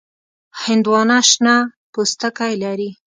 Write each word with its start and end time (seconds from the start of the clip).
هندوانه 0.63 1.17
شنه 1.29 1.55
پوستکی 1.93 2.53
لري. 2.63 2.89